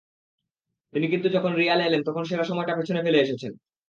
কিন্তু 0.93 1.07
তিনি 1.17 1.35
যখন 1.35 1.51
রিয়ালে 1.55 1.83
এলেন 1.85 2.01
তখন 2.03 2.23
সেরা 2.23 2.43
সময়টা 2.43 2.77
পেছনে 2.77 3.03
ফেলে 3.05 3.19
এসেছেন। 3.21 3.51